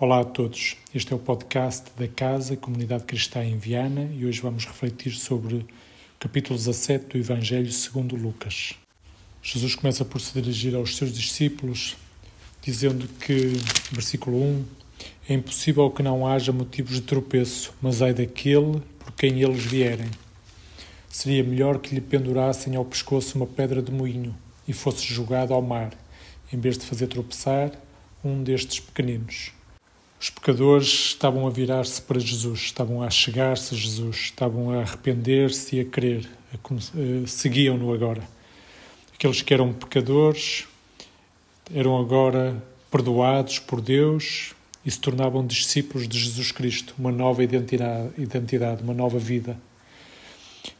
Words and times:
Olá 0.00 0.22
a 0.22 0.24
todos, 0.24 0.76
este 0.92 1.12
é 1.12 1.16
o 1.16 1.20
podcast 1.20 1.84
da 1.96 2.08
Casa 2.08 2.56
Comunidade 2.56 3.04
Cristã 3.04 3.44
em 3.44 3.56
Viana 3.56 4.10
e 4.12 4.26
hoje 4.26 4.40
vamos 4.40 4.66
refletir 4.66 5.12
sobre 5.12 5.54
o 5.54 5.66
capítulo 6.18 6.58
17 6.58 7.06
do 7.06 7.18
Evangelho 7.18 7.70
segundo 7.70 8.16
Lucas. 8.16 8.74
Jesus 9.40 9.76
começa 9.76 10.04
por 10.04 10.20
se 10.20 10.32
dirigir 10.34 10.74
aos 10.74 10.96
seus 10.96 11.12
discípulos, 11.12 11.96
dizendo 12.60 13.06
que, 13.20 13.52
versículo 13.92 14.42
1, 14.42 14.64
é 15.28 15.34
impossível 15.34 15.88
que 15.88 16.02
não 16.02 16.26
haja 16.26 16.50
motivos 16.50 16.96
de 16.96 17.02
tropeço, 17.02 17.72
mas 17.80 18.02
ai 18.02 18.12
daquele 18.12 18.82
por 18.98 19.12
quem 19.12 19.42
eles 19.42 19.62
vierem. 19.62 20.10
Seria 21.08 21.44
melhor 21.44 21.78
que 21.78 21.94
lhe 21.94 22.00
pendurassem 22.00 22.74
ao 22.74 22.84
pescoço 22.84 23.36
uma 23.36 23.46
pedra 23.46 23.80
de 23.80 23.92
moinho 23.92 24.34
e 24.66 24.72
fosse 24.72 25.04
jogado 25.04 25.54
ao 25.54 25.62
mar, 25.62 25.92
em 26.52 26.58
vez 26.58 26.76
de 26.76 26.84
fazer 26.84 27.06
tropeçar 27.06 27.70
um 28.24 28.42
destes 28.42 28.80
pequeninos. 28.80 29.52
Os 30.24 30.30
pecadores 30.30 30.88
estavam 30.88 31.46
a 31.46 31.50
virar-se 31.50 32.00
para 32.00 32.18
Jesus, 32.18 32.60
estavam 32.60 33.02
a 33.02 33.10
chegar-se 33.10 33.74
a 33.74 33.76
Jesus, 33.76 34.16
estavam 34.16 34.70
a 34.70 34.80
arrepender-se 34.80 35.76
e 35.76 35.80
a 35.80 35.84
crer, 35.84 36.26
a, 36.50 37.26
seguiam-no 37.26 37.92
agora. 37.92 38.26
Aqueles 39.14 39.42
que 39.42 39.52
eram 39.52 39.74
pecadores 39.74 40.66
eram 41.74 42.00
agora 42.00 42.56
perdoados 42.90 43.58
por 43.58 43.82
Deus 43.82 44.54
e 44.82 44.90
se 44.90 44.98
tornavam 44.98 45.46
discípulos 45.46 46.08
de 46.08 46.18
Jesus 46.18 46.50
Cristo, 46.50 46.94
uma 46.98 47.12
nova 47.12 47.44
identidade, 47.44 48.12
identidade 48.16 48.82
uma 48.82 48.94
nova 48.94 49.18
vida. 49.18 49.58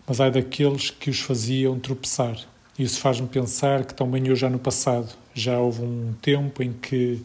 Mas 0.07 0.23
há 0.23 0.31
daqueles 0.31 0.89
que 0.89 1.11
os 1.11 1.21
faziam 1.21 1.79
tropeçar. 1.79 2.39
Isso 2.79 2.99
faz-me 2.99 3.29
pensar 3.29 3.85
que 3.85 3.93
também 3.93 4.27
eu 4.27 4.37
já 4.37 4.49
no 4.49 4.59
passado, 4.59 5.15
já 5.35 5.59
houve 5.59 5.83
um 5.83 6.15
tempo 6.23 6.63
em 6.63 6.73
que 6.73 7.23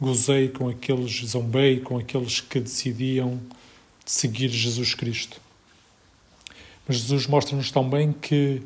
gozei 0.00 0.48
com 0.48 0.68
aqueles, 0.68 1.24
zombei 1.24 1.80
com 1.80 1.98
aqueles 1.98 2.40
que 2.40 2.60
decidiam 2.60 3.40
seguir 4.04 4.48
Jesus 4.48 4.94
Cristo. 4.94 5.40
Mas 6.86 6.98
Jesus 6.98 7.26
mostra-nos 7.26 7.70
também 7.70 8.12
que 8.12 8.62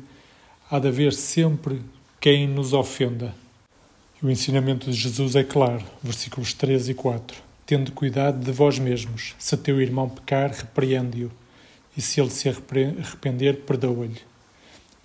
há 0.69 0.77
de 0.79 0.87
haver 0.87 1.13
sempre 1.13 1.81
quem 2.19 2.47
nos 2.47 2.73
ofenda. 2.73 3.33
E 4.21 4.25
o 4.25 4.29
ensinamento 4.29 4.91
de 4.91 4.95
Jesus 4.95 5.35
é 5.35 5.43
claro, 5.43 5.83
versículos 6.03 6.53
3 6.53 6.89
e 6.89 6.93
4. 6.93 7.41
Tendo 7.65 7.91
cuidado 7.91 8.43
de 8.43 8.51
vós 8.51 8.77
mesmos, 8.77 9.33
se 9.39 9.57
teu 9.57 9.81
irmão 9.81 10.09
pecar, 10.09 10.51
repreende-o, 10.51 11.31
e 11.97 12.01
se 12.01 12.21
ele 12.21 12.29
se 12.29 12.47
arrepender, 12.47 13.61
perdoa-lhe. 13.61 14.21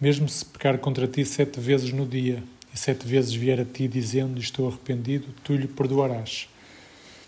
Mesmo 0.00 0.28
se 0.28 0.44
pecar 0.44 0.78
contra 0.78 1.08
ti 1.08 1.24
sete 1.24 1.58
vezes 1.58 1.92
no 1.92 2.04
dia, 2.04 2.42
e 2.76 2.78
sete 2.78 3.06
vezes 3.06 3.32
vier 3.32 3.58
a 3.58 3.64
ti 3.64 3.88
dizendo 3.88 4.38
estou 4.38 4.68
arrependido, 4.68 5.28
tu 5.42 5.54
lhe 5.54 5.66
perdoarás. 5.66 6.46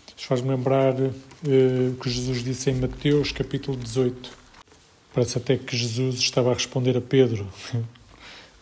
Isto 0.07 0.27
faz-me 0.27 0.49
lembrar 0.49 0.93
uh, 0.93 1.91
o 1.91 1.95
que 1.95 2.07
Jesus 2.07 2.43
disse 2.43 2.69
em 2.69 2.75
Mateus 2.75 3.31
capítulo 3.31 3.75
18. 3.75 4.31
Parece 5.11 5.39
até 5.39 5.57
que 5.57 5.75
Jesus 5.75 6.19
estava 6.19 6.51
a 6.51 6.53
responder 6.53 6.95
a 6.95 7.01
Pedro. 7.01 7.47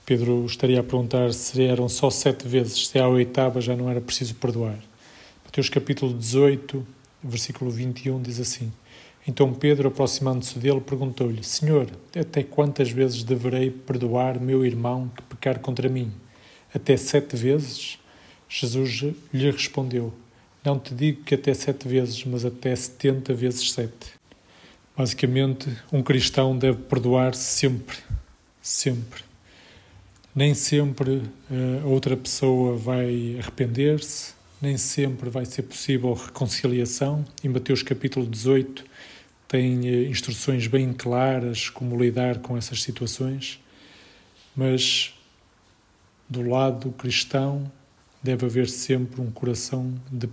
Pedro 0.05 0.45
estaria 0.45 0.79
a 0.79 0.83
perguntar 0.83 1.33
se 1.33 1.61
eram 1.61 1.89
só 1.89 2.09
sete 2.09 2.47
vezes, 2.47 2.87
se 2.87 2.97
à 2.97 3.05
oitava 3.05 3.59
já 3.59 3.75
não 3.75 3.89
era 3.89 3.99
preciso 3.99 4.35
perdoar. 4.35 4.79
Mateus 5.43 5.67
capítulo 5.67 6.13
18, 6.13 6.87
versículo 7.21 7.69
21 7.69 8.21
diz 8.21 8.39
assim: 8.39 8.71
Então 9.27 9.53
Pedro, 9.53 9.89
aproximando-se 9.89 10.57
dele, 10.57 10.79
perguntou-lhe: 10.79 11.43
Senhor, 11.43 11.89
até 12.17 12.43
quantas 12.43 12.89
vezes 12.89 13.23
deverei 13.23 13.69
perdoar 13.71 14.39
meu 14.39 14.65
irmão 14.65 15.11
que 15.13 15.21
pecar 15.23 15.59
contra 15.59 15.89
mim? 15.89 16.13
Até 16.77 16.95
sete 16.95 17.35
vezes? 17.35 17.99
Jesus 18.47 19.13
lhe 19.33 19.51
respondeu: 19.51 20.13
Não 20.63 20.79
te 20.79 20.93
digo 20.95 21.23
que 21.23 21.35
até 21.35 21.53
sete 21.53 21.87
vezes, 21.87 22.23
mas 22.23 22.45
até 22.45 22.75
setenta 22.75 23.33
vezes 23.33 23.71
sete. 23.71 24.17
Basicamente, 24.95 25.69
um 25.91 26.01
cristão 26.01 26.57
deve 26.57 26.79
perdoar 26.83 27.35
sempre, 27.35 27.97
sempre. 28.61 29.21
Nem 30.33 30.53
sempre 30.53 31.23
eh, 31.51 31.81
a 31.83 31.87
outra 31.87 32.15
pessoa 32.15 32.75
vai 32.75 33.37
arrepender-se, 33.39 34.33
nem 34.61 34.77
sempre 34.77 35.29
vai 35.29 35.45
ser 35.45 35.63
possível 35.63 36.13
reconciliação. 36.13 37.25
Em 37.43 37.49
Mateus 37.49 37.83
capítulo 37.83 38.25
18 38.25 38.83
tem 39.47 39.87
eh, 39.87 40.03
instruções 40.09 40.67
bem 40.67 40.93
claras 40.93 41.69
como 41.69 42.01
lidar 42.01 42.39
com 42.39 42.57
essas 42.57 42.81
situações, 42.81 43.59
mas 44.55 45.16
do 46.29 46.41
lado 46.41 46.91
cristão 46.91 47.71
deve 48.21 48.45
haver 48.45 48.67
sempre 48.67 49.21
um 49.21 49.31
coração 49.31 49.93
de, 50.11 50.29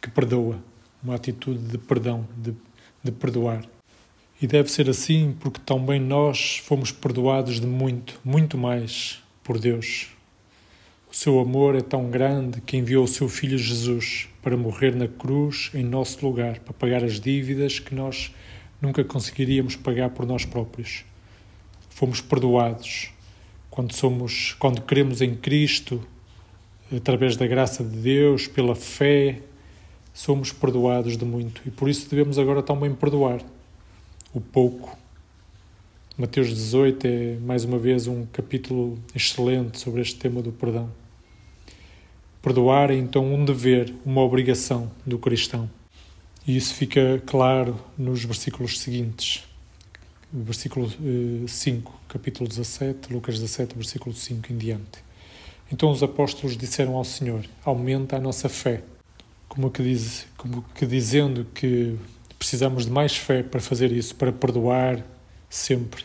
que 0.00 0.10
perdoa, 0.10 0.62
uma 1.02 1.14
atitude 1.14 1.58
de 1.58 1.78
perdão, 1.78 2.26
de, 2.36 2.54
de 3.02 3.10
perdoar. 3.10 3.64
E 4.40 4.46
deve 4.46 4.70
ser 4.70 4.88
assim 4.88 5.36
porque 5.40 5.60
também 5.64 6.00
nós 6.00 6.58
fomos 6.58 6.92
perdoados 6.92 7.60
de 7.60 7.66
muito, 7.66 8.20
muito 8.24 8.56
mais 8.56 9.20
por 9.42 9.58
Deus. 9.58 10.08
O 11.10 11.14
seu 11.14 11.40
amor 11.40 11.74
é 11.74 11.80
tão 11.80 12.10
grande 12.10 12.60
que 12.60 12.76
enviou 12.76 13.04
o 13.04 13.08
seu 13.08 13.28
Filho 13.28 13.58
Jesus 13.58 14.28
para 14.40 14.56
morrer 14.56 14.94
na 14.94 15.08
cruz 15.08 15.70
em 15.74 15.82
nosso 15.82 16.24
lugar, 16.24 16.60
para 16.60 16.74
pagar 16.74 17.02
as 17.02 17.18
dívidas 17.18 17.78
que 17.80 17.94
nós 17.94 18.32
nunca 18.80 19.02
conseguiríamos 19.02 19.74
pagar 19.74 20.10
por 20.10 20.24
nós 20.24 20.44
próprios. 20.44 21.04
Fomos 21.90 22.20
perdoados 22.20 23.10
quando 23.78 23.94
somos, 23.94 24.56
quando 24.58 24.82
cremos 24.82 25.20
em 25.20 25.36
Cristo, 25.36 26.04
através 26.92 27.36
da 27.36 27.46
graça 27.46 27.84
de 27.84 27.96
Deus, 27.96 28.48
pela 28.48 28.74
fé, 28.74 29.40
somos 30.12 30.50
perdoados 30.50 31.16
de 31.16 31.24
muito 31.24 31.62
e 31.64 31.70
por 31.70 31.88
isso 31.88 32.10
devemos 32.10 32.40
agora 32.40 32.60
também 32.60 32.92
perdoar 32.92 33.40
o 34.34 34.40
pouco. 34.40 34.98
Mateus 36.16 36.48
18 36.48 37.06
é 37.06 37.36
mais 37.36 37.62
uma 37.62 37.78
vez 37.78 38.08
um 38.08 38.26
capítulo 38.26 38.98
excelente 39.14 39.78
sobre 39.78 40.00
este 40.00 40.16
tema 40.16 40.42
do 40.42 40.50
perdão. 40.50 40.90
Perdoar 42.42 42.90
é 42.90 42.96
então 42.96 43.32
um 43.32 43.44
dever, 43.44 43.94
uma 44.04 44.22
obrigação 44.22 44.90
do 45.06 45.20
cristão. 45.20 45.70
E 46.44 46.56
isso 46.56 46.74
fica 46.74 47.22
claro 47.24 47.78
nos 47.96 48.24
versículos 48.24 48.80
seguintes 48.80 49.47
versículo 50.32 50.88
5, 51.46 51.92
eh, 51.92 52.06
capítulo 52.08 52.48
17, 52.48 53.12
Lucas 53.12 53.38
17, 53.38 53.74
versículo 53.74 54.14
5 54.14 54.52
em 54.52 54.58
diante. 54.58 55.02
Então 55.72 55.90
os 55.90 56.02
apóstolos 56.02 56.56
disseram 56.56 56.96
ao 56.96 57.04
Senhor: 57.04 57.44
Aumenta 57.64 58.16
a 58.16 58.20
nossa 58.20 58.48
fé. 58.48 58.82
Como 59.48 59.70
que, 59.70 59.82
diz, 59.82 60.26
como 60.36 60.62
que 60.74 60.86
dizendo 60.86 61.46
que 61.54 61.96
precisamos 62.38 62.84
de 62.86 62.92
mais 62.92 63.16
fé 63.16 63.42
para 63.42 63.60
fazer 63.60 63.90
isso, 63.90 64.14
para 64.14 64.32
perdoar 64.32 65.04
sempre. 65.48 66.04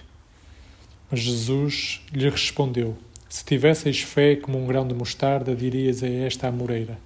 Mas 1.12 1.20
Jesus 1.20 2.02
lhe 2.12 2.30
respondeu: 2.30 2.98
Se 3.30 3.44
tivesseis 3.44 4.02
fé 4.02 4.36
como 4.36 4.58
um 4.58 4.66
grão 4.66 4.88
de 4.88 4.94
mostarda, 4.94 5.56
dirias 5.56 6.02
a 6.02 6.08
esta 6.08 6.48
amoreira: 6.48 6.98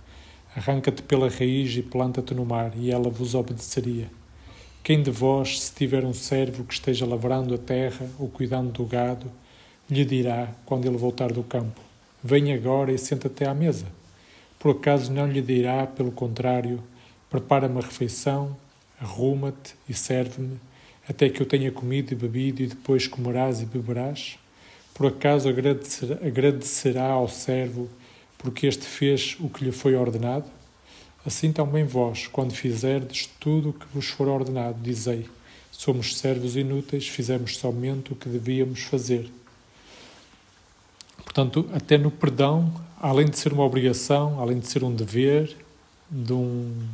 Arranca-te 0.55 1.01
pela 1.01 1.29
raiz 1.29 1.75
e 1.75 1.81
planta-te 1.81 2.33
no 2.33 2.45
mar, 2.45 2.71
e 2.75 2.91
ela 2.91 3.09
vos 3.09 3.35
obedeceria. 3.35 4.09
Quem 4.87 5.03
de 5.03 5.11
vós, 5.11 5.59
se 5.59 5.73
tiver 5.75 6.05
um 6.05 6.13
servo 6.13 6.63
que 6.63 6.73
esteja 6.73 7.05
lavrando 7.05 7.53
a 7.53 7.57
terra 7.57 8.09
ou 8.17 8.29
cuidando 8.29 8.71
do 8.71 8.85
gado, 8.85 9.29
lhe 9.89 10.05
dirá, 10.05 10.47
quando 10.65 10.85
ele 10.85 10.95
voltar 10.95 11.29
do 11.29 11.43
campo: 11.43 11.81
Vem 12.23 12.53
agora 12.53 12.93
e 12.93 12.97
senta-te 12.97 13.43
à 13.43 13.53
mesa? 13.53 13.85
Por 14.57 14.71
acaso 14.71 15.11
não 15.11 15.27
lhe 15.27 15.41
dirá, 15.41 15.85
pelo 15.85 16.09
contrário, 16.09 16.81
prepara-me 17.29 17.79
a 17.79 17.81
refeição, 17.81 18.55
arruma-te 18.97 19.75
e 19.89 19.93
serve-me, 19.93 20.57
até 21.05 21.27
que 21.27 21.41
eu 21.41 21.45
tenha 21.45 21.69
comido 21.69 22.13
e 22.13 22.15
bebido, 22.15 22.63
e 22.63 22.67
depois 22.67 23.07
comerás 23.07 23.61
e 23.61 23.65
beberás? 23.65 24.39
Por 24.93 25.07
acaso 25.07 25.49
agradecerá, 25.49 26.15
agradecerá 26.25 27.07
ao 27.07 27.27
servo, 27.27 27.89
porque 28.37 28.65
este 28.65 28.85
fez 28.85 29.35
o 29.41 29.49
que 29.49 29.65
lhe 29.65 29.73
foi 29.73 29.95
ordenado? 29.95 30.49
Assim 31.27 31.51
também 31.51 31.83
vós, 31.83 32.25
quando 32.25 32.53
fizerdes 32.53 33.29
tudo 33.37 33.71
o 33.71 33.73
que 33.73 33.85
vos 33.93 34.05
for 34.05 34.29
ordenado, 34.29 34.77
dizei: 34.81 35.29
Somos 35.69 36.17
servos 36.17 36.55
inúteis, 36.55 37.05
fizemos 37.05 37.57
somente 37.57 38.13
o 38.13 38.15
que 38.15 38.29
devíamos 38.29 38.83
fazer. 38.83 39.29
Portanto, 41.17 41.69
até 41.73 41.97
no 41.97 42.09
perdão, 42.09 42.73
além 42.97 43.25
de 43.25 43.37
ser 43.37 43.51
uma 43.51 43.65
obrigação, 43.65 44.39
além 44.39 44.57
de 44.57 44.67
ser 44.67 44.85
um 44.85 44.95
dever 44.95 45.53
de 46.09 46.31
um 46.31 46.87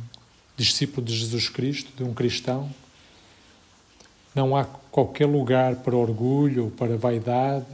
discípulo 0.56 1.06
de 1.06 1.16
Jesus 1.16 1.48
Cristo, 1.48 1.92
de 1.96 2.02
um 2.02 2.12
cristão, 2.12 2.68
não 4.34 4.56
há 4.56 4.64
qualquer 4.64 5.26
lugar 5.26 5.76
para 5.76 5.96
orgulho 5.96 6.64
ou 6.64 6.70
para 6.72 6.96
vaidade 6.96 7.66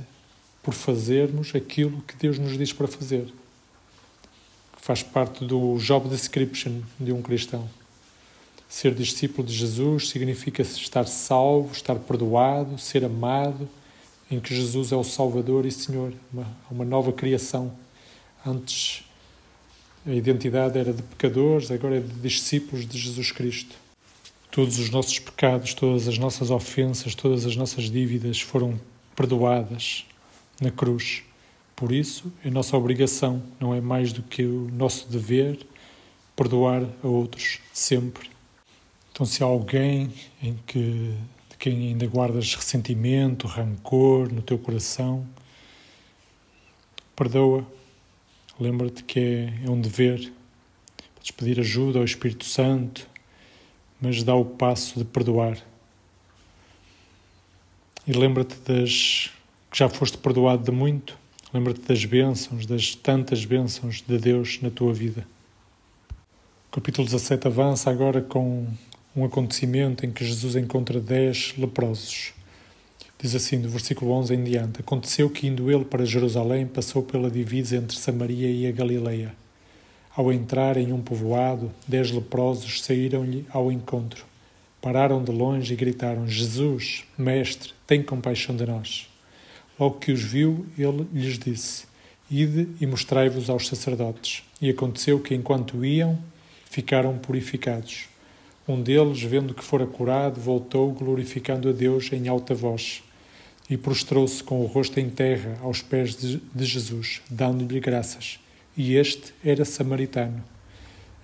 por 0.62 0.75
fazermos 0.75 1.55
aquilo 1.55 2.02
que 2.02 2.14
Deus 2.17 2.38
nos 2.38 2.58
diz 2.58 2.70
para 2.70 2.87
fazer 2.87 3.32
faz 4.90 5.04
parte 5.04 5.44
do 5.44 5.76
job 5.76 6.08
description 6.08 6.81
de 6.98 7.12
um 7.12 7.22
cristão. 7.22 7.70
Ser 8.69 8.92
discípulo 8.92 9.46
de 9.46 9.54
Jesus 9.54 10.08
significa 10.08 10.62
estar 10.62 11.06
salvo, 11.06 11.70
estar 11.70 11.94
perdoado, 11.94 12.76
ser 12.76 13.04
amado, 13.04 13.69
em 14.28 14.40
que 14.40 14.52
Jesus 14.52 14.90
é 14.90 14.96
o 14.96 15.04
Salvador 15.04 15.64
e 15.64 15.70
Senhor, 15.70 16.12
uma, 16.32 16.44
uma 16.69 16.84
nova 16.84 17.12
criação. 17.12 17.72
Antes 18.44 19.04
a 20.04 20.10
identidade 20.10 20.76
era 20.76 20.93
de 20.93 21.04
pecadores, 21.04 21.70
agora 21.70 21.98
é 21.98 22.00
de 22.00 22.14
discípulos 22.14 22.84
de 22.84 22.98
Jesus 22.98 23.31
Cristo. 23.31 23.76
Todos 24.50 24.81
os 24.81 24.90
nossos 24.90 25.20
pecados, 25.20 25.72
todas 25.72 26.08
as 26.08 26.19
nossas 26.19 26.50
ofensas, 26.50 27.14
todas 27.14 27.46
as 27.46 27.54
nossas 27.54 27.88
dívidas 27.88 28.40
foram 28.40 28.76
perdoadas 29.14 30.04
na 30.60 30.72
cruz. 30.72 31.22
Por 31.81 31.93
isso, 31.93 32.31
é 32.44 32.50
nossa 32.50 32.77
obrigação, 32.77 33.43
não 33.59 33.75
é 33.75 33.81
mais 33.81 34.12
do 34.12 34.23
que 34.23 34.44
o 34.44 34.71
nosso 34.71 35.09
dever, 35.09 35.67
perdoar 36.37 36.82
a 37.03 37.06
outros 37.09 37.59
sempre. 37.73 38.29
Então, 39.11 39.25
se 39.25 39.43
há 39.43 39.47
alguém 39.47 40.12
em 40.43 40.59
que, 40.67 41.15
de 41.49 41.56
quem 41.59 41.88
ainda 41.88 42.06
guardas 42.06 42.55
ressentimento, 42.55 43.47
rancor 43.47 44.31
no 44.31 44.43
teu 44.43 44.59
coração, 44.59 45.27
perdoa. 47.17 47.67
Lembra-te 48.61 49.03
que 49.03 49.19
é, 49.19 49.65
é 49.65 49.71
um 49.71 49.81
dever. 49.81 50.31
Podes 51.15 51.31
pedir 51.31 51.61
ajuda 51.61 51.99
ao 51.99 52.05
Espírito 52.05 52.44
Santo, 52.44 53.09
mas 53.99 54.23
dá 54.23 54.35
o 54.35 54.44
passo 54.44 54.99
de 54.99 55.05
perdoar. 55.06 55.56
E 58.06 58.12
lembra-te 58.12 58.56
das 58.71 59.31
que 59.71 59.79
já 59.79 59.88
foste 59.88 60.19
perdoado 60.19 60.62
de 60.62 60.71
muito. 60.71 61.19
Lembra-te 61.52 61.81
das 61.81 62.05
bênçãos, 62.05 62.64
das 62.64 62.94
tantas 62.94 63.44
bênçãos 63.44 64.05
de 64.06 64.19
Deus 64.19 64.61
na 64.62 64.70
tua 64.70 64.94
vida. 64.94 65.26
O 66.69 66.76
capítulo 66.76 67.05
17 67.05 67.49
avança 67.49 67.91
agora 67.91 68.23
com 68.23 68.69
um 69.17 69.25
acontecimento 69.25 70.06
em 70.06 70.12
que 70.12 70.25
Jesus 70.25 70.55
encontra 70.55 71.00
dez 71.00 71.52
leprosos. 71.58 72.32
Diz 73.19 73.35
assim, 73.35 73.61
do 73.61 73.69
versículo 73.69 74.12
11 74.12 74.32
em 74.32 74.44
diante: 74.44 74.81
Aconteceu 74.81 75.29
que, 75.29 75.49
indo 75.49 75.69
ele 75.73 75.85
para 75.85 76.05
Jerusalém, 76.05 76.69
passou 76.69 77.02
pela 77.02 77.29
divisa 77.29 77.76
entre 77.76 77.99
Samaria 77.99 78.49
e 78.49 78.69
a 78.69 78.70
Galileia. 78.70 79.35
Ao 80.14 80.32
entrar 80.32 80.76
em 80.76 80.93
um 80.93 81.03
povoado, 81.03 81.73
dez 81.88 82.12
leprosos 82.12 82.81
saíram-lhe 82.81 83.44
ao 83.50 83.73
encontro. 83.73 84.25
Pararam 84.81 85.25
de 85.25 85.32
longe 85.32 85.75
e 85.75 85.76
gritaram: 85.76 86.29
Jesus, 86.29 87.03
Mestre, 87.19 87.73
tem 87.88 88.05
compaixão 88.05 88.55
de 88.55 88.67
nós. 88.67 89.09
Logo 89.81 89.99
que 89.99 90.12
os 90.12 90.23
viu, 90.23 90.67
ele 90.79 91.06
lhes 91.11 91.38
disse: 91.38 91.85
Ide 92.31 92.69
e 92.79 92.87
mostrai-vos 92.87 93.49
aos 93.49 93.67
sacerdotes. 93.67 94.44
E 94.61 94.69
aconteceu 94.69 95.19
que, 95.19 95.35
enquanto 95.35 95.82
iam, 95.82 96.19
ficaram 96.67 97.17
purificados. 97.17 98.06
Um 98.69 98.82
deles, 98.82 99.23
vendo 99.23 99.55
que 99.55 99.65
fora 99.65 99.87
curado, 99.87 100.38
voltou 100.38 100.93
glorificando 100.93 101.71
a 101.71 101.73
Deus 101.73 102.12
em 102.12 102.29
alta 102.29 102.55
voz 102.55 103.03
e 103.71 103.77
prostrou-se 103.79 104.44
com 104.44 104.61
o 104.61 104.67
rosto 104.67 105.00
em 105.00 105.09
terra 105.09 105.59
aos 105.62 105.81
pés 105.81 106.15
de, 106.15 106.41
Jesus, 106.67 107.23
dando-lhe 107.31 107.81
graças. 107.81 108.38
E 108.77 108.97
este 108.97 109.32
era 109.43 109.65
samaritano. 109.65 110.44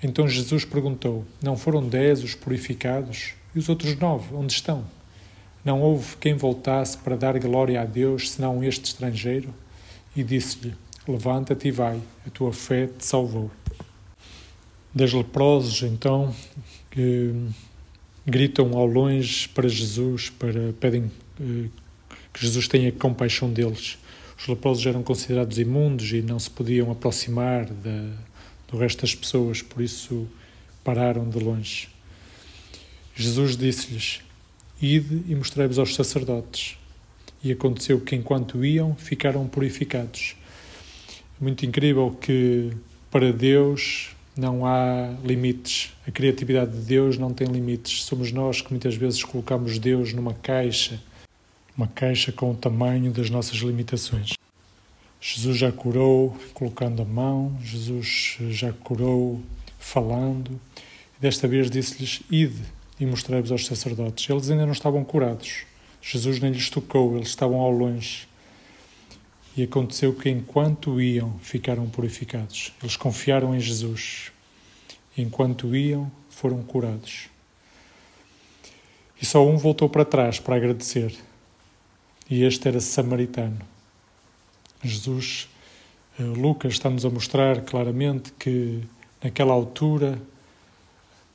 Então 0.03 0.27
Jesus 0.27 0.65
perguntou: 0.65 1.27
Não 1.43 1.59
foram 1.59 1.87
dez 1.87 2.25
os 2.25 2.35
purificados? 2.35 3.35
E 3.55 3.59
os 3.59 3.69
outros 3.69 3.99
nove, 3.99 4.35
onde 4.35 4.55
estão? 4.55 4.96
Não 5.67 5.83
houve 5.83 6.17
quem 6.19 6.35
voltasse 6.35 6.97
para 6.97 7.17
dar 7.17 7.37
glória 7.41 7.83
a 7.83 7.85
Deus, 7.85 8.31
senão 8.31 8.63
este 8.63 8.85
estrangeiro? 8.85 9.53
E 10.15 10.23
disse-lhe: 10.23 10.73
Levanta-te 11.09 11.67
e 11.67 11.71
vai, 11.73 12.01
a 12.25 12.31
tua 12.31 12.53
fé 12.53 12.87
te 12.87 13.05
salvou. 13.05 13.51
Das 14.95 15.13
leprosos, 15.13 15.83
então, 15.83 16.33
que 16.89 17.35
gritam 18.25 18.79
ao 18.79 18.87
longe 18.87 19.49
para 19.49 19.69
Jesus, 19.69 20.31
para 20.31 20.73
pedem 20.79 21.11
eh, 21.41 21.69
que 22.33 22.41
Jesus 22.41 22.69
tenha 22.69 22.93
compaixão 22.93 23.53
deles. 23.53 23.99
Os 24.39 24.47
leprosos 24.47 24.87
eram 24.87 25.03
considerados 25.03 25.59
imundos 25.59 26.13
e 26.13 26.23
não 26.23 26.39
se 26.39 26.49
podiam 26.49 26.93
aproximar 26.93 27.65
da, 27.65 28.13
do 28.69 28.79
resto 28.79 29.01
das 29.01 29.17
pessoas, 29.17 29.63
por 29.63 29.83
isso 29.83 30.29
pararam 30.85 31.29
de 31.29 31.41
longe. 31.41 31.89
Jesus 33.17 33.57
disse-lhes: 33.57 34.26
Ide 34.81 35.23
e 35.29 35.35
mostrei-vos 35.35 35.79
aos 35.79 35.95
sacerdotes. 35.95 36.77
E 37.43 37.53
aconteceu 37.53 38.01
que, 38.01 38.17
enquanto 38.17 38.65
iam, 38.65 38.95
ficaram 38.95 39.47
purificados. 39.47 40.37
Muito 41.41 41.65
incrível 41.65 42.17
que, 42.21 42.73
para 43.11 43.33
Deus, 43.33 44.11
não 44.37 44.67
há 44.67 45.15
limites. 45.25 45.93
A 46.07 46.11
criatividade 46.11 46.73
de 46.73 46.83
Deus 46.83 47.19
não 47.19 47.33
tem 47.33 47.47
limites. 47.47 48.05
Somos 48.05 48.33
nós 48.33 48.61
que 48.61 48.71
muitas 48.71 48.95
vezes 48.95 49.23
colocamos 49.23 49.79
Deus 49.79 50.13
numa 50.13 50.35
caixa 50.35 51.01
uma 51.77 51.87
caixa 51.87 52.33
com 52.33 52.51
o 52.51 52.57
tamanho 52.57 53.13
das 53.13 53.29
nossas 53.29 53.59
limitações. 53.59 54.33
Jesus 55.21 55.59
já 55.59 55.71
curou 55.71 56.37
colocando 56.55 57.03
a 57.03 57.05
mão, 57.05 57.59
Jesus 57.63 58.39
já 58.51 58.73
curou 58.73 59.43
falando. 59.79 60.59
Desta 61.21 61.47
vez 61.47 61.71
disse-lhes: 61.71 62.23
Ide 62.31 62.63
e 62.99 63.07
mostrai-vos 63.07 63.53
aos 63.53 63.67
sacerdotes. 63.67 64.29
Eles 64.29 64.51
ainda 64.51 64.65
não 64.65 64.73
estavam 64.73 65.05
curados. 65.05 65.65
Jesus 66.01 66.41
nem 66.41 66.53
lhes 66.53 66.71
tocou, 66.71 67.17
eles 67.17 67.29
estavam 67.29 67.61
ao 67.61 67.71
longe. 67.71 68.29
E 69.57 69.63
aconteceu 69.63 70.15
que, 70.15 70.29
enquanto 70.29 71.01
iam, 71.01 71.39
ficaram 71.41 71.89
purificados. 71.89 72.73
Eles 72.83 72.97
confiaram 72.97 73.55
em 73.55 73.61
Jesus. 73.61 74.31
Enquanto 75.17 75.75
iam, 75.75 76.11
foram 76.29 76.63
curados. 76.63 77.29
E 79.21 79.25
só 79.25 79.47
um 79.47 79.57
voltou 79.57 79.89
para 79.89 80.05
trás 80.05 80.39
para 80.39 80.57
agradecer 80.57 81.17
e 82.29 82.45
este 82.45 82.69
era 82.69 82.81
samaritano. 82.81 83.61
Jesus, 84.83 85.49
eh, 86.19 86.23
Lucas 86.23 86.73
está-nos 86.73 87.05
a 87.05 87.11
mostrar 87.11 87.63
claramente 87.63 88.33
que 88.33 88.83
naquela 89.23 89.53
altura 89.53 90.21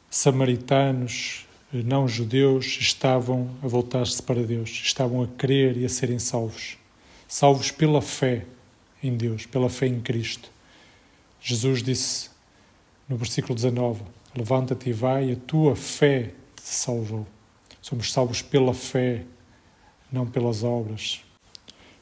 samaritanos, 0.09 1.45
eh, 1.73 1.83
não 1.83 2.07
judeus, 2.07 2.77
estavam 2.79 3.49
a 3.61 3.67
voltar-se 3.67 4.21
para 4.21 4.43
Deus, 4.43 4.69
estavam 4.69 5.23
a 5.23 5.27
crer 5.27 5.77
e 5.77 5.85
a 5.85 5.89
serem 5.89 6.19
salvos. 6.19 6.77
Salvos 7.27 7.71
pela 7.71 8.01
fé 8.01 8.45
em 9.03 9.15
Deus, 9.15 9.45
pela 9.45 9.69
fé 9.69 9.87
em 9.87 9.99
Cristo. 9.99 10.51
Jesus 11.41 11.81
disse 11.81 12.29
no 13.07 13.17
versículo 13.17 13.55
19: 13.55 14.03
Levanta-te 14.35 14.89
e 14.89 14.93
vai, 14.93 15.31
a 15.31 15.35
tua 15.35 15.75
fé 15.75 16.31
te 16.55 16.63
salvou. 16.63 17.27
Somos 17.81 18.11
salvos 18.11 18.41
pela 18.41 18.73
fé 18.73 19.25
não 20.11 20.27
pelas 20.27 20.63
obras. 20.63 21.21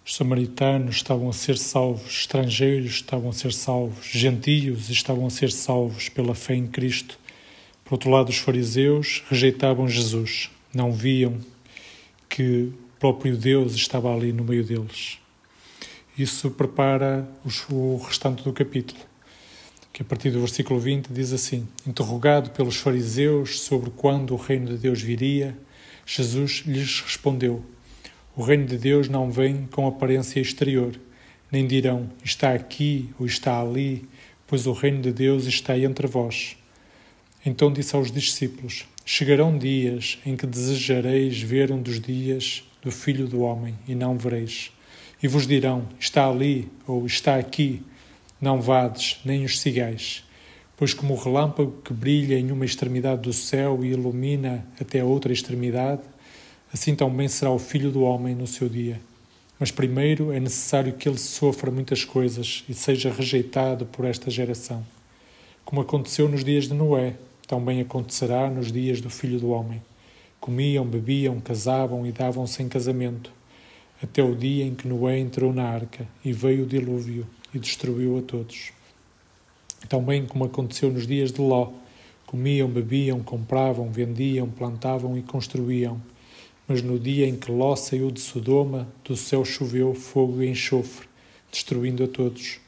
Os 0.05 0.15
samaritanos 0.15 0.95
estavam 0.95 1.29
a 1.29 1.33
ser 1.33 1.57
salvos, 1.57 2.21
estrangeiros 2.21 2.93
estavam 2.93 3.29
a 3.29 3.33
ser 3.33 3.53
salvos, 3.53 4.07
gentios 4.07 4.89
estavam 4.89 5.27
a 5.27 5.29
ser 5.29 5.51
salvos 5.51 6.09
pela 6.09 6.33
fé 6.33 6.55
em 6.55 6.65
Cristo. 6.65 7.19
Por 7.89 7.95
outro 7.95 8.11
lado, 8.11 8.29
os 8.29 8.37
fariseus 8.37 9.23
rejeitavam 9.27 9.87
Jesus, 9.87 10.51
não 10.71 10.91
viam 10.91 11.39
que 12.29 12.43
o 12.43 12.73
próprio 12.99 13.35
Deus 13.35 13.73
estava 13.73 14.13
ali 14.13 14.31
no 14.31 14.43
meio 14.43 14.63
deles. 14.63 15.17
Isso 16.15 16.51
prepara 16.51 17.27
o 17.67 17.97
restante 17.97 18.43
do 18.43 18.53
capítulo, 18.53 18.99
que 19.91 20.03
a 20.03 20.05
partir 20.05 20.29
do 20.29 20.39
versículo 20.39 20.79
20 20.79 21.07
diz 21.07 21.33
assim: 21.33 21.67
Interrogado 21.87 22.51
pelos 22.51 22.75
fariseus 22.75 23.61
sobre 23.61 23.89
quando 23.89 24.35
o 24.35 24.37
reino 24.37 24.67
de 24.67 24.77
Deus 24.77 25.01
viria, 25.01 25.57
Jesus 26.05 26.61
lhes 26.67 27.01
respondeu: 27.01 27.65
o 28.35 28.43
reino 28.43 28.67
de 28.67 28.77
Deus 28.77 29.09
não 29.09 29.31
vem 29.31 29.67
com 29.71 29.87
aparência 29.87 30.39
exterior, 30.39 30.93
nem 31.51 31.65
dirão 31.65 32.07
está 32.23 32.53
aqui 32.53 33.09
ou 33.19 33.25
está 33.25 33.59
ali, 33.59 34.07
pois 34.45 34.67
o 34.67 34.73
reino 34.73 35.01
de 35.01 35.11
Deus 35.11 35.45
está 35.45 35.75
entre 35.75 36.05
vós. 36.05 36.58
Então 37.45 37.71
disse 37.71 37.95
aos 37.95 38.11
discípulos: 38.11 38.85
Chegarão 39.05 39.57
dias 39.57 40.19
em 40.25 40.35
que 40.35 40.45
desejareis 40.45 41.41
ver 41.41 41.71
um 41.71 41.81
dos 41.81 41.99
dias 41.99 42.63
do 42.81 42.91
Filho 42.91 43.27
do 43.27 43.41
Homem 43.41 43.75
e 43.87 43.95
não 43.95 44.17
vereis. 44.17 44.71
E 45.21 45.27
vos 45.27 45.47
dirão: 45.47 45.87
Está 45.99 46.27
ali 46.27 46.69
ou 46.85 47.05
está 47.05 47.37
aqui. 47.37 47.81
Não 48.41 48.61
vades, 48.61 49.19
nem 49.25 49.43
os 49.43 49.59
sigais. 49.59 50.23
Pois, 50.77 50.93
como 50.93 51.13
o 51.13 51.17
relâmpago 51.17 51.81
que 51.83 51.93
brilha 51.93 52.39
em 52.39 52.51
uma 52.51 52.63
extremidade 52.63 53.21
do 53.21 53.33
céu 53.33 53.83
e 53.83 53.89
ilumina 53.89 54.65
até 54.79 55.01
a 55.01 55.05
outra 55.05 55.33
extremidade, 55.33 56.01
assim 56.73 56.95
também 56.95 57.27
será 57.27 57.51
o 57.51 57.59
Filho 57.59 57.91
do 57.91 58.01
Homem 58.01 58.33
no 58.33 58.47
seu 58.47 58.69
dia. 58.69 58.99
Mas 59.59 59.71
primeiro 59.71 60.31
é 60.31 60.39
necessário 60.39 60.93
que 60.93 61.09
ele 61.09 61.17
sofra 61.17 61.69
muitas 61.69 62.05
coisas 62.05 62.63
e 62.69 62.73
seja 62.73 63.11
rejeitado 63.11 63.85
por 63.85 64.05
esta 64.05 64.31
geração. 64.31 64.85
Como 65.65 65.81
aconteceu 65.81 66.29
nos 66.29 66.45
dias 66.45 66.65
de 66.65 66.73
Noé, 66.73 67.15
também 67.49 67.81
acontecerá 67.81 68.47
nos 68.47 68.71
dias 68.71 69.01
do 69.01 69.09
Filho 69.09 69.39
do 69.39 69.49
Homem. 69.49 69.81
Comiam, 70.39 70.85
bebiam, 70.85 71.39
casavam 71.39 72.05
e 72.05 72.11
davam-se 72.11 72.61
em 72.61 72.69
casamento, 72.69 73.33
até 74.03 74.21
o 74.23 74.35
dia 74.35 74.63
em 74.63 74.75
que 74.75 74.87
Noé 74.87 75.17
entrou 75.17 75.51
na 75.51 75.63
arca 75.63 76.07
e 76.23 76.31
veio 76.31 76.65
o 76.65 76.67
dilúvio 76.67 77.25
e 77.51 77.57
destruiu 77.57 78.19
a 78.19 78.21
todos. 78.21 78.71
Também 79.87 80.27
como 80.27 80.45
aconteceu 80.45 80.91
nos 80.91 81.07
dias 81.07 81.31
de 81.31 81.41
Ló, 81.41 81.71
comiam, 82.27 82.69
bebiam, 82.69 83.23
compravam, 83.23 83.89
vendiam, 83.89 84.47
plantavam 84.47 85.17
e 85.17 85.23
construíam 85.23 85.99
mas 86.69 86.83
no 86.83 86.99
dia 86.99 87.27
em 87.27 87.35
que 87.35 87.51
Ló 87.51 87.75
saiu 87.75 88.11
de 88.11 88.19
Sodoma, 88.19 88.87
do 89.03 89.17
céu 89.17 89.43
choveu 89.43 89.95
fogo 89.95 90.43
e 90.43 90.47
enxofre, 90.47 91.07
destruindo 91.51 92.03
a 92.03 92.07
todos. 92.07 92.59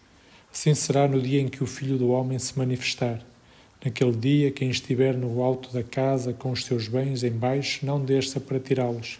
Assim 0.51 0.73
será 0.73 1.07
no 1.07 1.21
dia 1.21 1.39
em 1.39 1.47
que 1.47 1.63
o 1.63 1.67
Filho 1.67 2.00
do 2.00 2.09
Homem 2.09 2.39
se 2.39 2.57
manifestar. 2.57 3.23
Naquele 3.83 4.11
dia, 4.11 4.51
quem 4.51 4.69
estiver 4.69 5.17
no 5.17 5.41
alto 5.41 5.73
da 5.73 5.81
casa 5.81 6.33
com 6.33 6.51
os 6.51 6.65
seus 6.65 6.88
bens 6.88 7.23
em 7.23 7.31
baixo, 7.31 7.83
não 7.83 8.00
desça 8.00 8.39
para 8.39 8.59
tirá-los. 8.59 9.19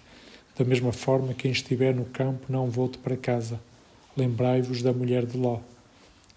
Da 0.56 0.64
mesma 0.64 0.92
forma, 0.92 1.34
quem 1.34 1.52
estiver 1.52 1.96
no 1.96 2.06
campo, 2.06 2.46
não 2.48 2.70
volte 2.70 3.00
para 3.00 3.18
casa. 3.18 3.60
Lembrai-vos 4.16 4.84
da 4.84 4.94
mulher 4.94 5.26
de 5.26 5.36
Ló. 5.36 5.60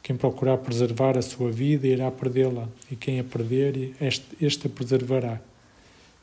Quem 0.02 0.16
procurar 0.16 0.56
preservar 0.58 1.18
a 1.18 1.22
sua 1.22 1.50
vida 1.50 1.86
irá 1.86 2.10
perdê-la, 2.10 2.66
e 2.90 2.96
quem 2.96 3.20
a 3.20 3.24
perder, 3.24 3.94
este 4.40 4.66
a 4.66 4.70
preservará. 4.70 5.38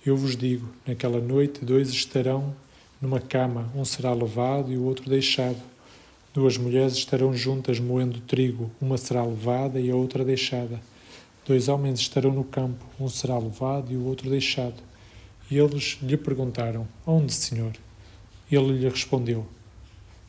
Eu 0.04 0.18
vos 0.18 0.36
digo: 0.36 0.68
naquela 0.88 1.20
noite, 1.20 1.64
dois 1.64 1.90
estarão 1.90 2.56
numa 3.00 3.20
cama, 3.20 3.72
um 3.76 3.86
será 3.86 4.12
levado 4.12 4.72
e 4.72 4.78
o 4.78 4.84
outro 4.86 5.08
deixado. 5.08 5.62
Duas 6.34 6.58
mulheres 6.58 6.94
estarão 6.94 7.34
juntas 7.34 7.80
moendo 7.80 8.20
trigo, 8.22 8.72
uma 8.82 8.98
será 8.98 9.24
levada 9.24 9.80
e 9.80 9.92
a 9.92 9.96
outra 9.96 10.26
deixada. 10.26 10.80
Dois 11.52 11.68
homens 11.68 12.00
estarão 12.00 12.32
no 12.32 12.46
campo, 12.46 12.82
um 12.98 13.10
será 13.10 13.38
levado 13.38 13.92
e 13.92 13.98
o 13.98 14.06
outro 14.06 14.30
deixado. 14.30 14.82
E 15.50 15.58
eles 15.58 15.98
lhe 16.02 16.16
perguntaram: 16.16 16.88
Onde, 17.06 17.34
Senhor? 17.34 17.74
Ele 18.50 18.72
lhe 18.72 18.88
respondeu: 18.88 19.46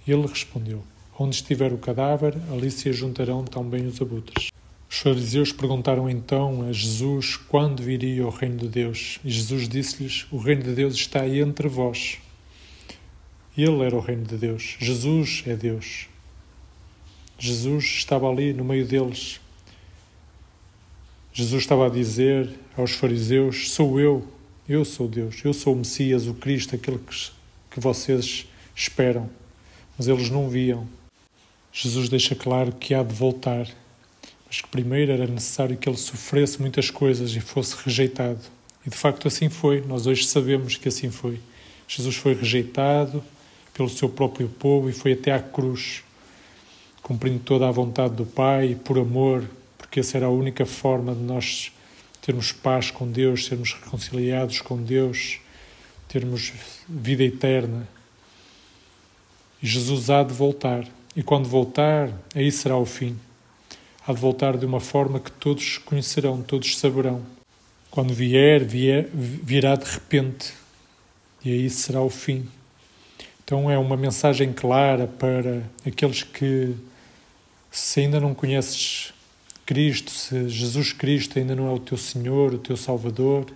Ele 0.04 0.26
respondeu: 0.26 0.82
Onde 1.16 1.36
estiver 1.36 1.72
o 1.72 1.78
cadáver, 1.78 2.34
ali 2.50 2.72
se 2.72 2.88
ajuntarão 2.88 3.44
também 3.44 3.86
os 3.86 4.02
abutres. 4.02 4.48
Os 4.90 4.96
fariseus 4.98 5.52
perguntaram 5.52 6.10
então 6.10 6.62
a 6.68 6.72
Jesus 6.72 7.36
quando 7.36 7.84
viria 7.84 8.26
o 8.26 8.30
reino 8.30 8.56
de 8.56 8.66
Deus. 8.66 9.20
E 9.24 9.30
Jesus 9.30 9.68
disse-lhes: 9.68 10.26
O 10.32 10.38
reino 10.38 10.64
de 10.64 10.74
Deus 10.74 10.94
está 10.96 11.20
aí 11.20 11.38
entre 11.38 11.68
vós. 11.68 12.18
Ele 13.56 13.80
era 13.84 13.94
o 13.94 14.00
reino 14.00 14.24
de 14.24 14.36
Deus. 14.36 14.76
Jesus 14.80 15.44
é 15.46 15.54
Deus. 15.54 16.08
Jesus 17.38 17.84
estava 17.84 18.28
ali 18.28 18.52
no 18.52 18.64
meio 18.64 18.84
deles. 18.84 19.40
Jesus 21.32 21.62
estava 21.62 21.86
a 21.86 21.90
dizer 21.90 22.50
aos 22.76 22.92
fariseus: 22.92 23.70
Sou 23.70 23.98
eu, 23.98 24.26
eu 24.68 24.84
sou 24.84 25.08
Deus, 25.08 25.36
eu 25.44 25.54
sou 25.54 25.72
o 25.72 25.76
Messias, 25.76 26.26
o 26.26 26.34
Cristo, 26.34 26.74
aquele 26.74 26.98
que, 26.98 27.30
que 27.70 27.80
vocês 27.80 28.46
esperam. 28.74 29.30
Mas 29.96 30.08
eles 30.08 30.28
não 30.28 30.48
viam. 30.48 30.86
Jesus 31.72 32.08
deixa 32.10 32.34
claro 32.34 32.72
que 32.72 32.92
há 32.92 33.02
de 33.02 33.14
voltar, 33.14 33.66
mas 34.46 34.60
que 34.60 34.68
primeiro 34.68 35.10
era 35.10 35.26
necessário 35.26 35.76
que 35.76 35.88
ele 35.88 35.96
sofresse 35.96 36.60
muitas 36.60 36.90
coisas 36.90 37.34
e 37.34 37.40
fosse 37.40 37.76
rejeitado. 37.82 38.40
E 38.86 38.90
de 38.90 38.96
facto 38.96 39.26
assim 39.26 39.48
foi, 39.48 39.80
nós 39.80 40.06
hoje 40.06 40.26
sabemos 40.26 40.76
que 40.76 40.88
assim 40.88 41.10
foi. 41.10 41.40
Jesus 41.88 42.16
foi 42.16 42.34
rejeitado, 42.34 43.24
pelo 43.72 43.88
seu 43.88 44.08
próprio 44.08 44.48
povo 44.48 44.90
e 44.90 44.92
foi 44.92 45.12
até 45.12 45.32
à 45.32 45.40
cruz, 45.40 46.02
cumprindo 47.02 47.38
toda 47.38 47.66
a 47.66 47.70
vontade 47.70 48.14
do 48.14 48.26
Pai, 48.26 48.76
por 48.84 48.98
amor, 48.98 49.48
porque 49.92 50.00
essa 50.00 50.16
era 50.16 50.24
a 50.24 50.30
única 50.30 50.64
forma 50.64 51.14
de 51.14 51.20
nós 51.20 51.70
termos 52.22 52.50
paz 52.50 52.90
com 52.90 53.06
Deus, 53.06 53.44
sermos 53.44 53.74
reconciliados 53.74 54.62
com 54.62 54.82
Deus, 54.82 55.38
termos 56.08 56.50
vida 56.88 57.22
eterna. 57.22 57.86
E 59.62 59.66
Jesus 59.66 60.08
há 60.08 60.22
de 60.22 60.32
voltar, 60.32 60.88
e 61.14 61.22
quando 61.22 61.46
voltar, 61.46 62.10
aí 62.34 62.50
será 62.50 62.74
o 62.78 62.86
fim. 62.86 63.18
Há 64.06 64.14
de 64.14 64.18
voltar 64.18 64.56
de 64.56 64.64
uma 64.64 64.80
forma 64.80 65.20
que 65.20 65.30
todos 65.30 65.76
conhecerão, 65.76 66.40
todos 66.40 66.78
saberão. 66.78 67.20
Quando 67.90 68.14
vier, 68.14 68.64
vier 68.64 69.10
virá 69.12 69.76
de 69.76 69.84
repente, 69.84 70.54
e 71.44 71.52
aí 71.52 71.68
será 71.68 72.00
o 72.00 72.08
fim. 72.08 72.48
Então 73.44 73.70
é 73.70 73.76
uma 73.76 73.98
mensagem 73.98 74.54
clara 74.54 75.06
para 75.06 75.62
aqueles 75.86 76.22
que, 76.22 76.74
se 77.70 78.00
ainda 78.00 78.18
não 78.18 78.32
conheces 78.32 79.12
Cristo, 79.64 80.10
se 80.10 80.48
Jesus 80.48 80.92
Cristo 80.92 81.38
ainda 81.38 81.54
não 81.54 81.68
é 81.68 81.72
o 81.72 81.78
teu 81.78 81.96
Senhor, 81.96 82.54
o 82.54 82.58
teu 82.58 82.76
Salvador, 82.76 83.46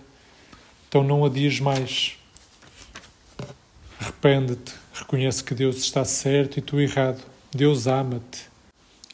então 0.87 1.03
não 1.03 1.25
adies 1.25 1.59
mais. 1.59 2.17
Arrepende-te, 3.99 4.73
reconhece 4.93 5.43
que 5.43 5.53
Deus 5.53 5.77
está 5.77 6.05
certo 6.05 6.57
e 6.57 6.61
tu 6.61 6.79
errado. 6.79 7.23
Deus 7.51 7.87
ama-te, 7.87 8.49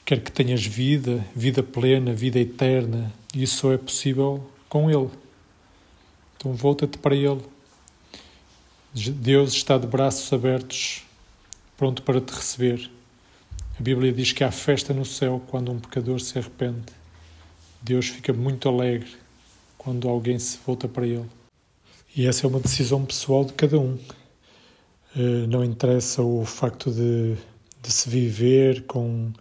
quer 0.04 0.22
que 0.22 0.32
tenhas 0.32 0.66
vida, 0.66 1.26
vida 1.36 1.64
plena, 1.64 2.14
vida 2.14 2.40
eterna, 2.40 3.12
e 3.34 3.44
isso 3.44 3.58
só 3.58 3.74
é 3.74 3.78
possível 3.78 4.50
com 4.70 4.90
Ele. 4.90 5.10
Então 6.38 6.54
volta-te 6.54 6.98
para 6.98 7.16
Ele 7.16 7.42
Deus 8.94 9.54
está 9.54 9.80
de 9.80 9.88
braços 9.88 10.32
abertos, 10.32 11.02
pronto 11.76 12.04
para 12.04 12.22
te 12.22 12.32
receber. 12.32 12.92
A 13.80 13.82
Bíblia 13.82 14.14
diz 14.14 14.32
que 14.32 14.44
há 14.44 14.52
festa 14.52 14.94
no 14.94 15.04
céu 15.04 15.42
quando 15.48 15.72
um 15.72 15.80
pecador 15.80 16.20
se 16.20 16.38
arrepende. 16.38 16.94
Deus 17.82 18.08
fica 18.08 18.32
muito 18.32 18.70
alegre 18.70 19.10
quando 19.78 20.08
alguém 20.08 20.38
se 20.38 20.60
volta 20.64 20.88
para 20.88 21.08
Ele. 21.08 21.26
E 22.16 22.28
essa 22.28 22.46
é 22.46 22.50
uma 22.50 22.60
decisão 22.60 23.04
pessoal 23.04 23.44
de 23.44 23.54
cada 23.54 23.80
um. 23.80 23.98
Eh, 25.18 25.48
não 25.48 25.64
interessa 25.64 26.22
o 26.22 26.46
facto 26.46 26.92
de, 26.92 27.36
de 27.82 27.92
se 27.92 28.08
viver 28.08 28.84
com 28.84 29.34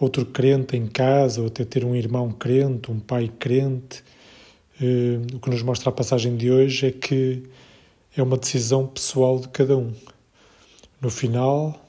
outro 0.00 0.24
crente 0.24 0.76
em 0.76 0.86
casa, 0.86 1.42
ou 1.42 1.48
até 1.48 1.62
ter 1.64 1.84
um 1.84 1.94
irmão 1.94 2.32
crente, 2.32 2.90
um 2.90 2.98
pai 2.98 3.30
crente. 3.38 4.02
Eh, 4.80 5.20
o 5.34 5.38
que 5.38 5.50
nos 5.50 5.62
mostra 5.62 5.90
a 5.90 5.92
passagem 5.92 6.38
de 6.38 6.50
hoje 6.50 6.86
é 6.86 6.90
que 6.90 7.42
é 8.16 8.22
uma 8.22 8.38
decisão 8.38 8.86
pessoal 8.86 9.38
de 9.38 9.48
cada 9.48 9.76
um. 9.76 9.92
No 11.02 11.10
final, 11.10 11.83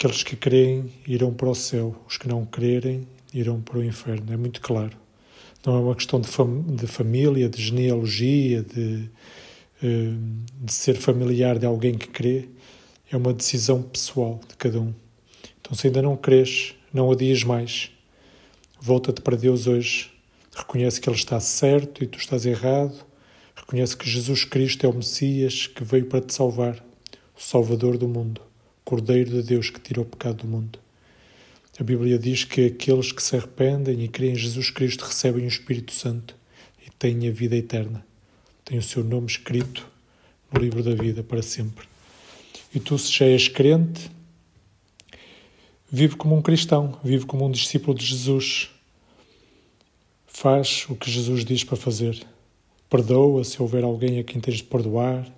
aqueles 0.00 0.22
que 0.22 0.34
creem 0.34 0.90
irão 1.06 1.30
para 1.30 1.50
o 1.50 1.54
céu, 1.54 1.94
os 2.08 2.16
que 2.16 2.26
não 2.26 2.46
crerem 2.46 3.06
irão 3.34 3.60
para 3.60 3.76
o 3.76 3.84
inferno. 3.84 4.32
É 4.32 4.36
muito 4.36 4.58
claro. 4.62 4.96
Não 5.64 5.76
é 5.76 5.80
uma 5.80 5.94
questão 5.94 6.18
de, 6.18 6.26
fam 6.26 6.62
de 6.62 6.86
família, 6.86 7.50
de 7.50 7.62
genealogia, 7.62 8.62
de, 8.62 9.10
uh, 9.82 10.18
de 10.58 10.72
ser 10.72 10.96
familiar 10.96 11.58
de 11.58 11.66
alguém 11.66 11.98
que 11.98 12.08
crê. 12.08 12.48
É 13.12 13.16
uma 13.16 13.34
decisão 13.34 13.82
pessoal 13.82 14.40
de 14.48 14.56
cada 14.56 14.80
um. 14.80 14.94
Então, 15.60 15.76
se 15.76 15.88
ainda 15.88 16.00
não 16.00 16.16
crês, 16.16 16.74
não 16.90 17.12
adias 17.12 17.44
mais. 17.44 17.90
Volta-te 18.80 19.20
para 19.20 19.36
Deus 19.36 19.66
hoje. 19.66 20.10
Reconhece 20.56 20.98
que 20.98 21.10
Ele 21.10 21.16
está 21.16 21.38
certo 21.38 22.02
e 22.02 22.06
tu 22.06 22.18
estás 22.18 22.46
errado 22.46 23.10
Reconhece 23.70 23.96
que 23.96 24.08
Jesus 24.08 24.44
Cristo 24.44 24.84
é 24.84 24.88
o 24.88 24.94
Messias 24.94 25.66
que 25.66 25.84
veio 25.84 26.06
para 26.06 26.20
te 26.20 26.34
salvar, 26.34 26.82
o 27.36 27.40
Salvador 27.40 27.96
do 27.96 28.08
mundo, 28.08 28.40
Cordeiro 28.90 29.30
de 29.30 29.42
Deus 29.44 29.70
que 29.70 29.78
tirou 29.78 30.04
o 30.04 30.08
pecado 30.08 30.38
do 30.38 30.48
mundo. 30.48 30.76
A 31.78 31.84
Bíblia 31.84 32.18
diz 32.18 32.42
que 32.42 32.66
aqueles 32.66 33.12
que 33.12 33.22
se 33.22 33.36
arrependem 33.36 34.02
e 34.02 34.08
creem 34.08 34.32
em 34.32 34.36
Jesus 34.36 34.68
Cristo 34.68 35.04
recebem 35.04 35.44
o 35.44 35.48
Espírito 35.48 35.92
Santo 35.92 36.34
e 36.84 36.90
têm 36.90 37.28
a 37.28 37.30
vida 37.30 37.54
eterna. 37.54 38.04
Têm 38.64 38.78
o 38.78 38.82
seu 38.82 39.04
nome 39.04 39.28
escrito 39.28 39.88
no 40.52 40.60
livro 40.60 40.82
da 40.82 40.92
vida 40.92 41.22
para 41.22 41.40
sempre. 41.40 41.86
E 42.74 42.80
tu, 42.80 42.98
se 42.98 43.12
já 43.12 43.26
és 43.26 43.46
crente, 43.46 44.10
vive 45.88 46.16
como 46.16 46.34
um 46.34 46.42
cristão, 46.42 46.98
vive 47.04 47.26
como 47.26 47.46
um 47.46 47.50
discípulo 47.52 47.96
de 47.96 48.04
Jesus. 48.04 48.70
Faz 50.26 50.84
o 50.88 50.96
que 50.96 51.08
Jesus 51.08 51.44
diz 51.44 51.62
para 51.62 51.76
fazer. 51.76 52.26
Perdoa 52.88 53.44
se 53.44 53.62
houver 53.62 53.84
alguém 53.84 54.18
a 54.18 54.24
quem 54.24 54.40
tens 54.40 54.56
de 54.56 54.64
perdoar. 54.64 55.32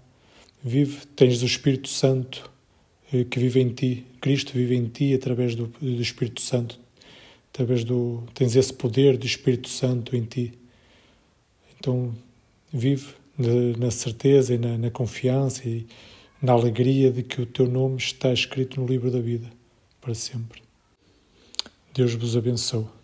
Vive, 0.64 1.04
tens 1.08 1.42
o 1.42 1.46
Espírito 1.46 1.90
Santo 1.90 2.50
que 3.30 3.38
vive 3.38 3.60
em 3.60 3.68
ti. 3.68 4.06
Cristo 4.20 4.52
vive 4.52 4.74
em 4.74 4.86
ti 4.86 5.14
através 5.14 5.54
do, 5.54 5.66
do 5.80 6.02
Espírito 6.02 6.40
Santo. 6.40 6.78
Através 7.52 7.84
do 7.84 8.24
tens 8.34 8.56
esse 8.56 8.72
poder 8.72 9.16
do 9.16 9.26
Espírito 9.26 9.68
Santo 9.68 10.16
em 10.16 10.24
ti. 10.24 10.52
Então 11.78 12.14
vive 12.72 13.14
na 13.78 13.90
certeza 13.90 14.54
e 14.54 14.58
na, 14.58 14.78
na 14.78 14.90
confiança 14.90 15.68
e 15.68 15.86
na 16.40 16.52
alegria 16.52 17.10
de 17.10 17.22
que 17.22 17.40
o 17.40 17.46
teu 17.46 17.68
nome 17.68 17.96
está 17.96 18.32
escrito 18.32 18.80
no 18.80 18.86
livro 18.86 19.10
da 19.10 19.20
vida 19.20 19.50
para 20.00 20.14
sempre. 20.14 20.62
Deus 21.94 22.14
vos 22.14 22.36
abençoe. 22.36 23.01